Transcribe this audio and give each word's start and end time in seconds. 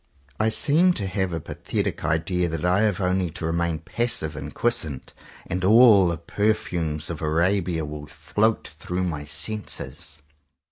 I 0.39 0.49
seem 0.49 0.93
to 0.93 1.05
have 1.05 1.31
a 1.31 1.39
pathetic 1.39 2.03
idea 2.03 2.49
that 2.49 2.65
I 2.65 2.79
have 2.81 2.99
only 2.99 3.29
to 3.29 3.45
remain 3.45 3.77
passive 3.77 4.35
and 4.35 4.51
quiescent, 4.51 5.13
and 5.45 5.63
all 5.63 6.07
the 6.07 6.17
perfumes 6.17 7.11
of 7.11 7.21
Arabia 7.21 7.85
will 7.85 8.07
float 8.07 8.67
through 8.79 9.03
my 9.03 9.25
senses. 9.25 10.23